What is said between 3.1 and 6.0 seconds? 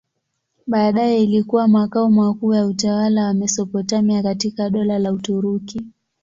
wa Mesopotamia katika Dola la Uturuki.